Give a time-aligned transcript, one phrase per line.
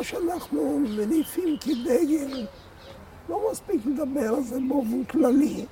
[0.00, 2.46] מה שאנחנו מניפים כדגל,
[3.28, 5.64] לא מספיק לדבר על זה באופן כללי,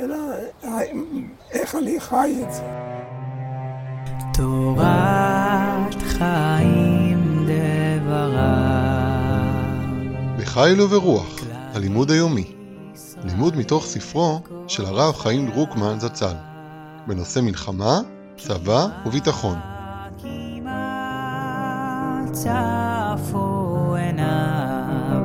[0.00, 0.16] אלא
[1.50, 2.62] איך אני חי את זה.
[4.34, 8.72] תורת חיים דברה
[10.38, 11.40] בחיל וברוח,
[11.74, 12.52] הלימוד היומי.
[13.24, 16.34] לימוד מתוך ספרו של הרב חיים דרוקמן זצ"ל,
[17.06, 18.00] בנושא מלחמה,
[18.36, 19.75] צבא וביטחון.
[22.36, 25.22] צפו עיניו,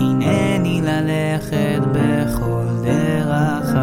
[0.00, 3.82] הנני ללכת בכל דרכיו.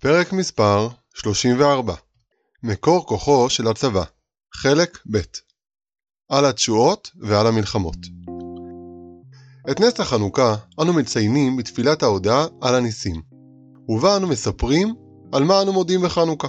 [0.00, 1.94] פרק מספר 34
[2.62, 4.04] מקור כוחו של הצבא.
[4.54, 5.18] חלק ב'
[6.28, 7.96] על התשואות ועל המלחמות.
[9.70, 13.22] את נס החנוכה אנו מציינים בתפילת ההודעה על הניסים,
[13.88, 14.94] ובה אנו מספרים
[15.32, 16.48] על מה אנו מודים בחנוכה.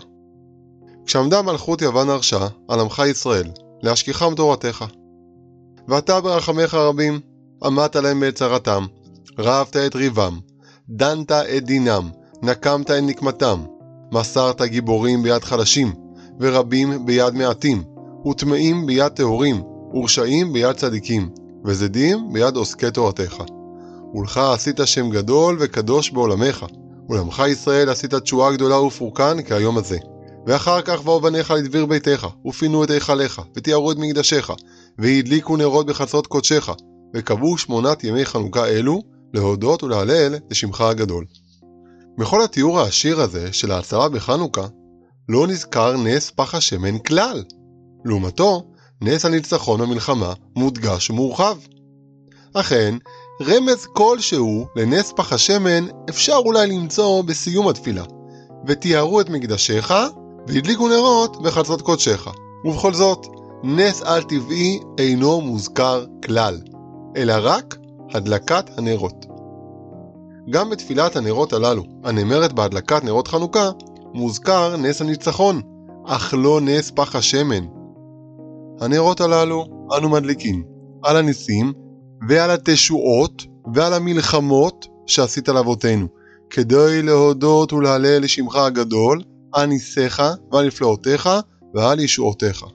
[1.05, 3.47] כשעמדה מלכות יוון הרשע על עמך ישראל,
[3.83, 4.85] להשכיחם תורתך.
[5.87, 7.19] ואתה ברחמך רבים,
[7.63, 8.85] עמדת להם בצרתם,
[9.39, 10.39] רבת את ריבם,
[10.89, 12.09] דנת את דינם,
[12.41, 13.63] נקמת את נקמתם,
[14.11, 15.93] מסרת גיבורים ביד חלשים,
[16.39, 17.83] ורבים ביד מעטים,
[18.25, 21.29] וטמאים ביד טהורים, ורשעים ביד צדיקים,
[21.65, 23.43] וזדים ביד עוסקי תורתך.
[24.13, 26.65] ולך עשית שם גדול וקדוש בעולמך,
[27.09, 29.97] ולעמך ישראל עשית תשועה גדולה ופורקן כהיום הזה.
[30.47, 34.53] ואחר כך באו בניך לדביר ביתך, ופינו את היכליך, וטיהרו את מקדשיך,
[34.99, 36.69] והדליקו נרות בחצרות קודשך,
[37.15, 39.01] וקבעו שמונת ימי חנוכה אלו,
[39.33, 41.25] להודות ולהלל לשמך הגדול.
[42.17, 44.67] בכל התיאור העשיר הזה של ההצהרה בחנוכה,
[45.29, 47.43] לא נזכר נס פח השמן כלל.
[48.05, 48.63] לעומתו,
[49.01, 51.57] נס הניצחון במלחמה מודגש ומורחב.
[52.53, 52.95] אכן,
[53.41, 58.03] רמז כלשהו לנס פח השמן אפשר אולי למצוא בסיום התפילה,
[58.67, 59.93] וטיהרו את מקדשיך,
[60.47, 62.27] והדליקו נרות בחצות קודשך.
[62.65, 63.27] ובכל זאת,
[63.63, 66.61] נס על-טבעי אינו מוזכר כלל,
[67.15, 67.77] אלא רק
[68.13, 69.25] הדלקת הנרות.
[70.49, 73.69] גם בתפילת הנרות הללו, הנאמרת בהדלקת נרות חנוכה,
[74.13, 75.61] מוזכר נס הניצחון,
[76.05, 77.65] אך לא נס פח השמן.
[78.79, 79.65] הנרות הללו
[79.97, 80.63] אנו מדליקים
[81.03, 81.73] על הניסים
[82.29, 86.07] ועל התשועות ועל המלחמות שעשית לאבותינו,
[86.49, 89.21] כדי להודות ולהלל לשמך הגדול,
[89.53, 90.21] על ניסיך
[90.51, 91.29] ועל נפלאותיך
[91.73, 92.65] ועל ישועותיך.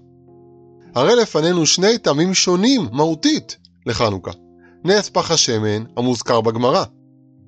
[0.94, 3.56] הרי לפנינו שני טעמים שונים מהותית
[3.86, 4.30] לחנוכה,
[4.84, 6.84] נס פח השמן המוזכר בגמרא,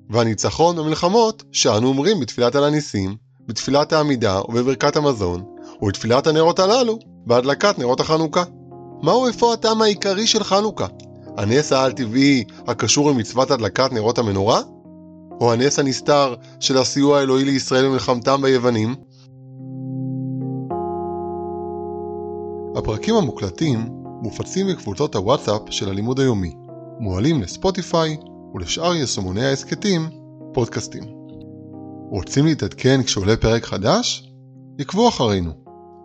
[0.09, 3.15] והניצחון במלחמות שאנו אומרים בתפילת על הניסים,
[3.47, 5.43] בתפילת העמידה ובברכת המזון,
[5.81, 8.43] ובתפילת הנרות הללו, בהדלקת נרות החנוכה.
[9.03, 10.87] מהו אפוא הטעם העיקרי של חנוכה?
[11.37, 14.61] הנס העל-טבעי הקשור למצוות הדלקת נרות המנורה?
[15.41, 18.95] או הנס הנסתר של הסיוע האלוהי לישראל במלחמתם ביוונים?
[22.91, 23.85] הפרקים המוקלטים
[24.21, 26.55] מופצים בקבוצות הוואטסאפ של הלימוד היומי,
[26.99, 28.17] מועלים לספוטיפיי
[28.53, 30.09] ולשאר יישומוני ההסכתים,
[30.53, 31.03] פודקאסטים.
[32.09, 34.31] רוצים להתעדכן כשעולה פרק חדש?
[34.79, 35.51] עקבו אחרינו,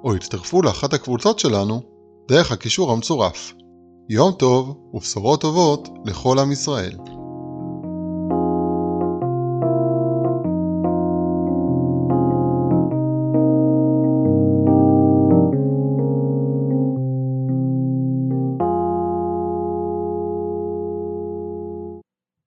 [0.04, 1.82] או הצטרפו לאחת הקבוצות שלנו
[2.28, 3.52] דרך הקישור המצורף.
[4.08, 6.96] יום טוב ובשורות טובות לכל עם ישראל.